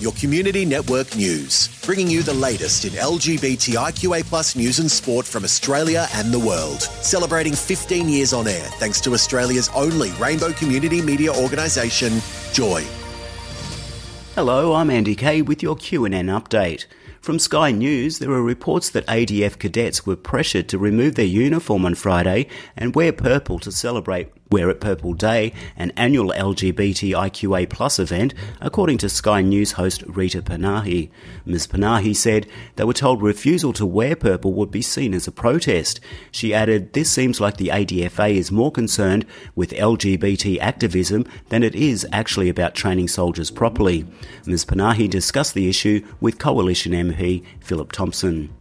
[0.00, 5.44] your community network news, bringing you the latest in LGBTIQA plus news and sport from
[5.44, 6.82] Australia and the world.
[6.82, 12.20] Celebrating 15 years on air thanks to Australia's only rainbow community media organisation,
[12.52, 12.84] Joy.
[14.34, 16.86] Hello, I'm Andy Kay with your QNN update.
[17.20, 21.84] From Sky News, there are reports that ADF cadets were pressured to remove their uniform
[21.84, 27.98] on Friday and wear purple to celebrate Wear It Purple Day, an annual LGBTIQA plus
[27.98, 31.10] event, according to Sky News host Rita Panahi.
[31.44, 31.66] Ms.
[31.66, 36.00] Panahi said they were told refusal to wear purple would be seen as a protest.
[36.30, 41.74] She added, This seems like the ADFA is more concerned with LGBT activism than it
[41.74, 44.06] is actually about training soldiers properly.
[44.46, 44.64] Ms.
[44.64, 48.57] Panahi discussed the issue with Coalition MP Phillip Thompson.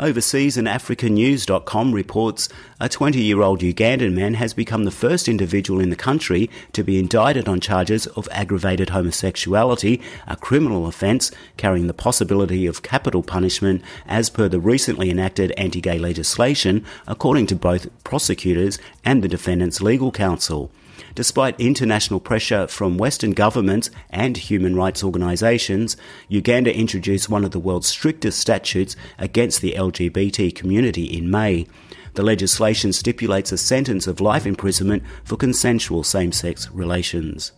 [0.00, 5.80] Overseas and AfricaNews.com reports a 20 year old Ugandan man has become the first individual
[5.80, 11.88] in the country to be indicted on charges of aggravated homosexuality, a criminal offence carrying
[11.88, 17.56] the possibility of capital punishment as per the recently enacted anti gay legislation, according to
[17.56, 20.70] both prosecutors and the defendant's legal counsel.
[21.14, 25.96] Despite international pressure from Western governments and human rights organisations,
[26.28, 31.66] Uganda introduced one of the world's strictest statutes against the LGBT community in May.
[32.14, 37.52] The legislation stipulates a sentence of life imprisonment for consensual same sex relations.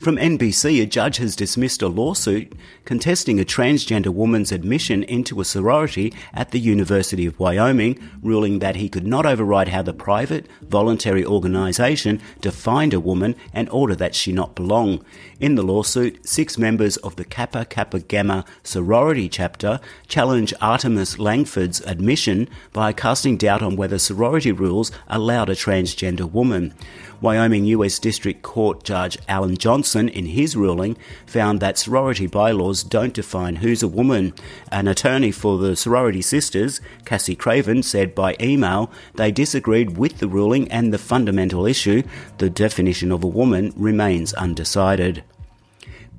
[0.00, 2.52] From NBC, a judge has dismissed a lawsuit
[2.84, 8.76] contesting a transgender woman's admission into a sorority at the University of Wyoming, ruling that
[8.76, 14.14] he could not override how the private, voluntary organisation defined a woman and order that
[14.14, 15.04] she not belong.
[15.40, 21.80] In the lawsuit, six members of the Kappa Kappa Gamma sorority chapter challenge Artemis Langford's
[21.82, 26.72] admission by casting doubt on whether sorority rules allowed a transgender woman.
[27.20, 30.96] Wyoming US District Court Judge Alan Johnson, in his ruling,
[31.26, 34.32] found that sorority bylaws don't define who's a woman.
[34.70, 40.28] An attorney for the sorority sisters, Cassie Craven, said by email they disagreed with the
[40.28, 42.02] ruling and the fundamental issue,
[42.38, 45.22] the definition of a woman, remains undecided.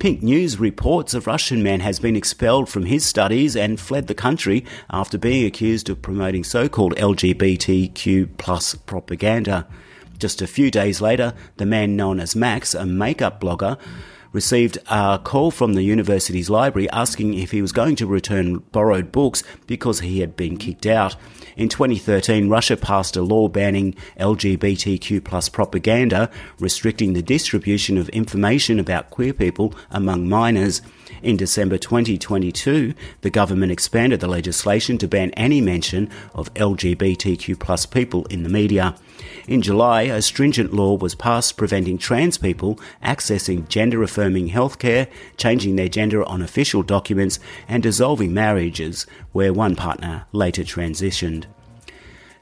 [0.00, 4.14] Pink News reports a Russian man has been expelled from his studies and fled the
[4.14, 9.66] country after being accused of promoting so-called LGBTQ plus propaganda.
[10.20, 13.78] Just a few days later, the man known as Max, a makeup blogger,
[14.32, 19.10] received a call from the university's library asking if he was going to return borrowed
[19.10, 21.16] books because he had been kicked out.
[21.56, 28.78] In 2013, Russia passed a law banning LGBTQ plus propaganda, restricting the distribution of information
[28.78, 30.82] about queer people among minors.
[31.22, 38.24] In December 2022, the government expanded the legislation to ban any mention of LGBTQ people
[38.26, 38.94] in the media.
[39.46, 45.76] In July, a stringent law was passed preventing trans people accessing gender affirming healthcare, changing
[45.76, 47.38] their gender on official documents,
[47.68, 51.44] and dissolving marriages where one partner later transitioned.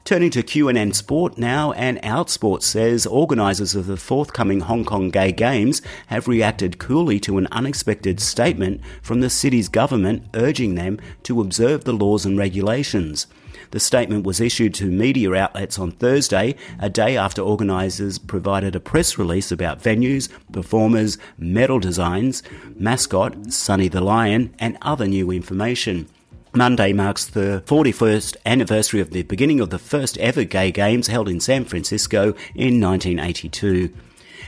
[0.05, 5.31] Turning to QNN Sport now, and Outsport says organisers of the forthcoming Hong Kong Gay
[5.31, 11.41] Games have reacted coolly to an unexpected statement from the city's government urging them to
[11.41, 13.27] observe the laws and regulations.
[13.71, 18.79] The statement was issued to media outlets on Thursday, a day after organisers provided a
[18.79, 22.41] press release about venues, performers, medal designs,
[22.75, 26.07] mascot, Sunny the Lion, and other new information.
[26.53, 31.29] Monday marks the 41st anniversary of the beginning of the first ever gay games held
[31.29, 33.93] in San Francisco in 1982.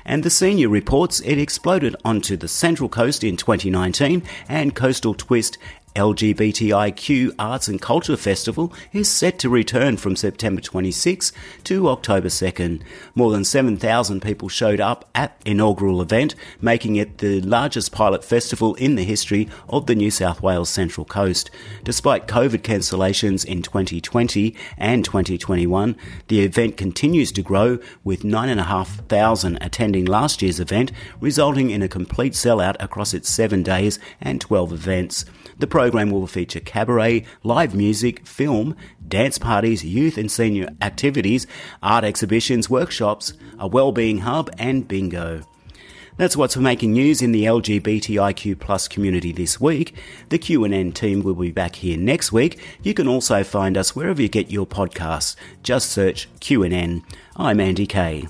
[0.04, 5.60] And the senior reports it exploded onto the Central Coast in 2019 and Coastal Twist
[5.96, 11.34] LGBTIQ Arts and Culture Festival is set to return from September 26
[11.66, 12.82] to October 2nd.
[13.14, 18.76] More than 7,000 people showed up at inaugural event, making it the largest pilot festival
[18.76, 21.52] in the history of the New South Wales Central Coast.
[21.84, 25.98] Despite COVID cancellations in 2020 and 2021,
[26.30, 32.34] the event continues to grow with 9,500 attending last year's event, resulting in a complete
[32.34, 35.26] sellout across its 7 days and 12 events.
[35.60, 38.76] The program will feature cabaret, live music, film,
[39.08, 41.48] dance parties, youth and senior activities,
[41.82, 45.42] art exhibitions, workshops, a well-being hub and bingo.
[46.18, 49.96] That's what's making news in the LGBTIQ plus community this week.
[50.30, 52.60] The QNN team will be back here next week.
[52.84, 55.36] You can also find us wherever you get your podcasts.
[55.64, 57.02] Just search QNN.
[57.36, 58.28] I'm Andy Kay.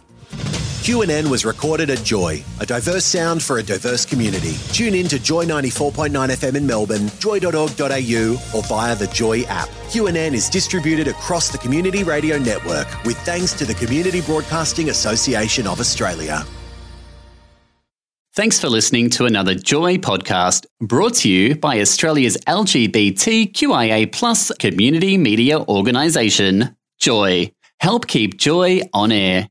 [0.81, 4.55] QNN was recorded at Joy, a diverse sound for a diverse community.
[4.73, 9.69] Tune in to Joy 94.9 FM in Melbourne, joy.org.au, or via the Joy app.
[9.91, 15.67] QNN is distributed across the Community Radio Network with thanks to the Community Broadcasting Association
[15.67, 16.43] of Australia.
[18.33, 25.15] Thanks for listening to another Joy podcast brought to you by Australia's LGBTQIA plus community
[25.15, 27.51] media organisation, Joy.
[27.79, 29.50] Help keep Joy on air.